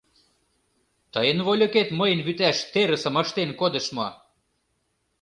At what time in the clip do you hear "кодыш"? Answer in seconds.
3.59-3.85